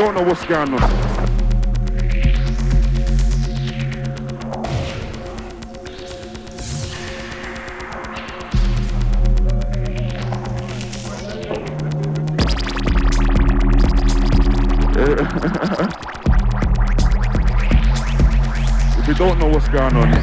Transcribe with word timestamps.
Don't 0.00 0.14
know 0.14 0.22
what's 0.22 0.46
going 0.46 0.72
on. 0.72 0.82
if 18.96 19.06
you 19.06 19.14
don't 19.14 19.38
know 19.38 19.48
what's 19.48 19.68
going 19.68 19.96
on. 19.96 20.14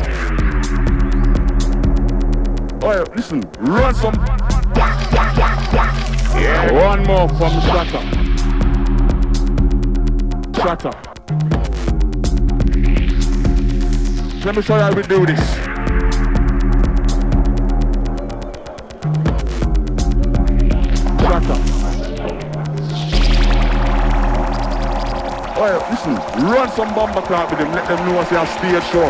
Oh, 2.82 3.06
listen, 3.16 3.42
run 3.60 3.94
some. 3.94 4.16
Yeah. 6.36 6.72
One 6.72 7.04
more 7.04 7.30
from 7.30 7.54
the 7.54 7.62
Shatter. 7.62 8.27
Shatter. 10.68 10.92
Let 14.44 14.56
me 14.58 14.62
show 14.62 14.76
you 14.76 14.82
how 14.82 14.94
we 14.94 15.02
do 15.04 15.26
this. 15.26 15.40
Shatter. 21.22 21.58
Yeah, 25.56 25.88
listen, 25.90 26.16
run 26.44 26.70
some 26.72 26.94
bomber 26.94 27.22
clap 27.22 27.50
with 27.50 27.60
them, 27.60 27.72
let 27.72 27.88
them 27.88 28.06
know 28.06 28.20
it's 28.20 28.32
a 28.34 28.46
stage 28.46 28.84
show. 28.92 29.08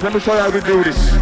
Let 0.00 0.14
me 0.14 0.20
show 0.20 0.34
you 0.34 0.40
how 0.40 0.50
we 0.52 0.60
do 0.60 0.84
this. 0.84 1.21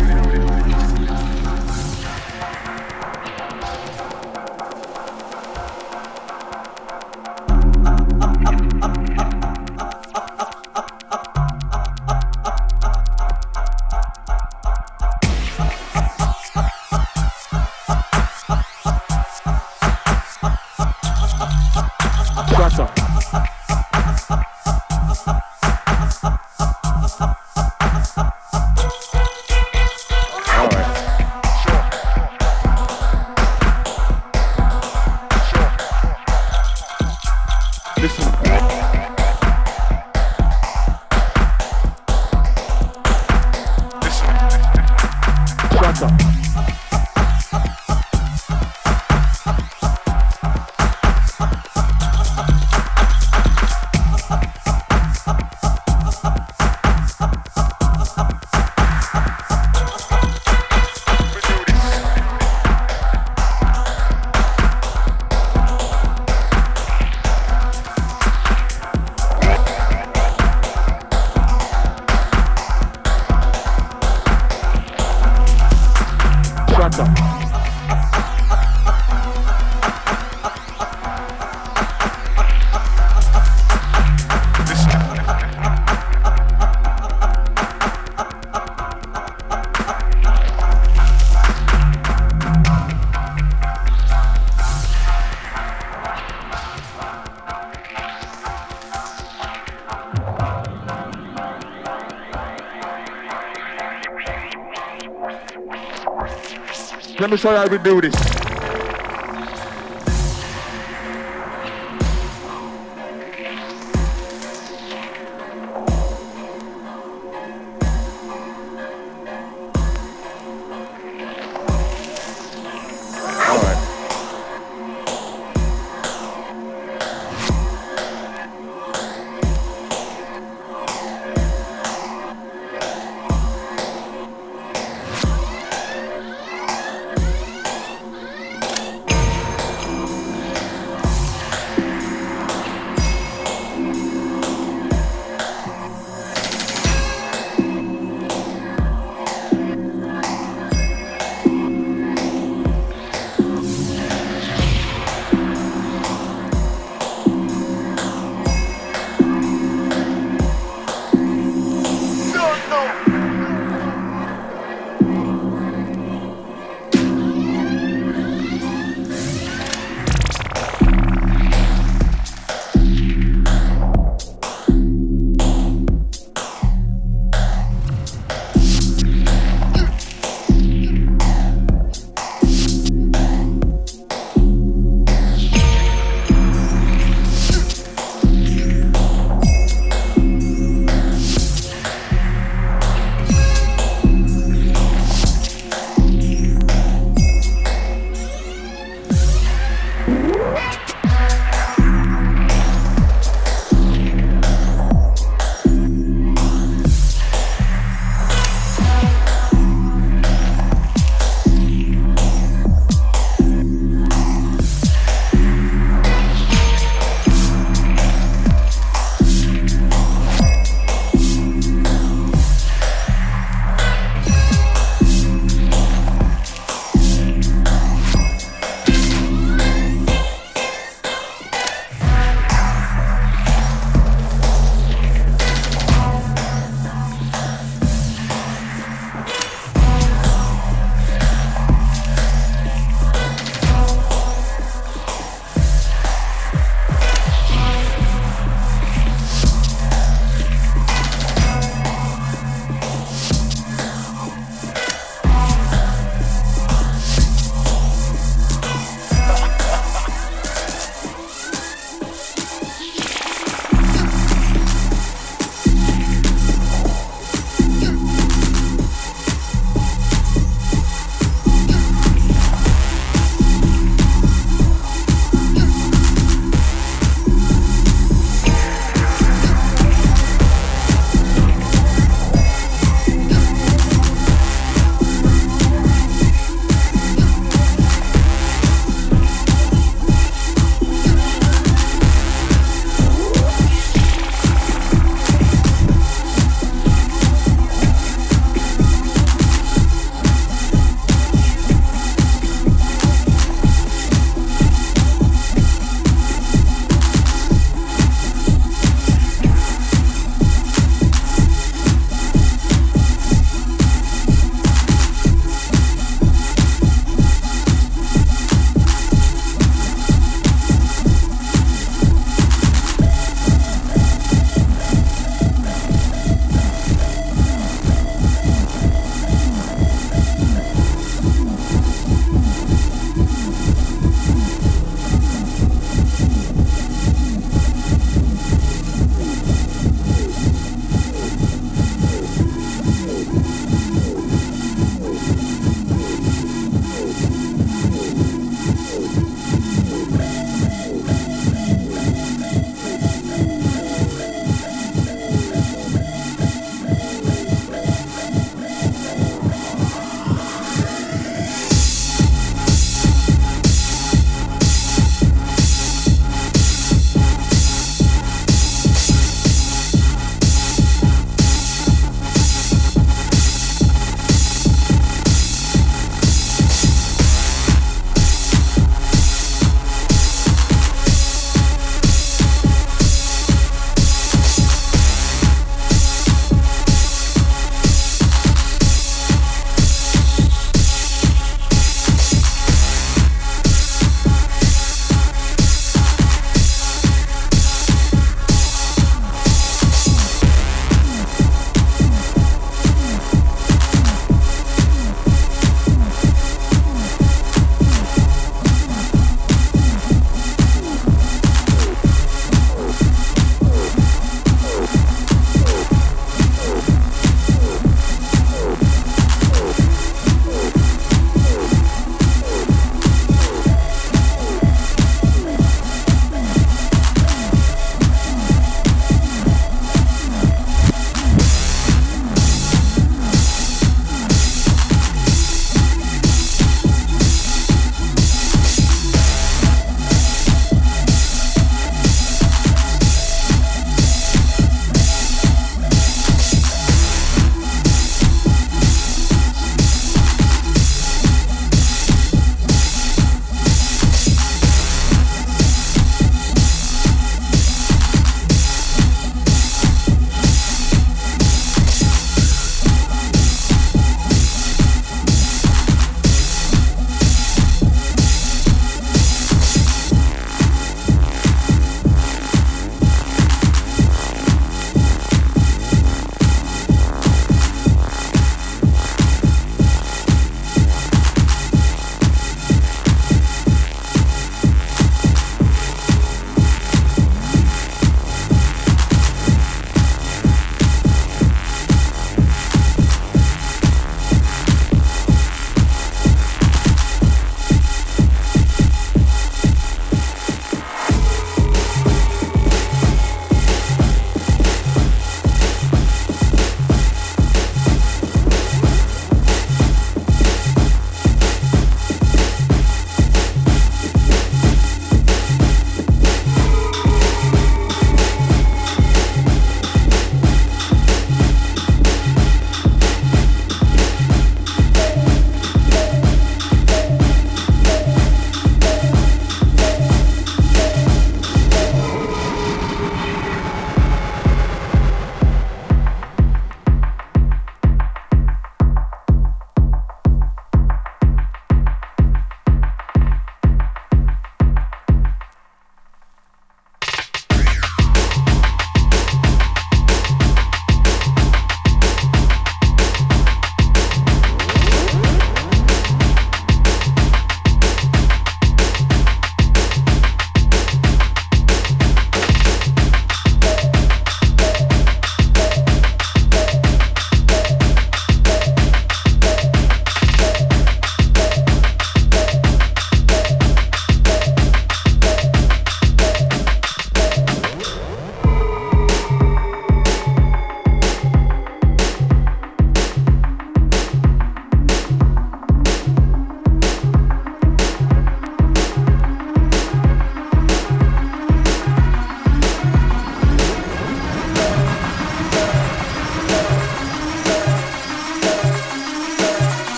Let 107.20 107.28
me 107.28 107.36
show 107.36 107.50
you 107.50 107.58
how 107.58 107.68
we 107.68 107.76
do 107.76 108.00
this. 108.00 108.39